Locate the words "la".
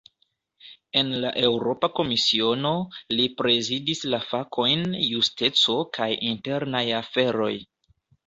1.23-1.31, 4.15-4.21